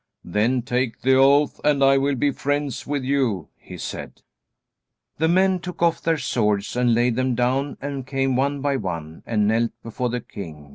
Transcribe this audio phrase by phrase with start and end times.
[0.25, 4.23] "Then take the oath, and I will be friends with you," he said.
[5.19, 9.21] The men took off their swords and laid them down and came one by one
[9.27, 10.69] and knelt before the king.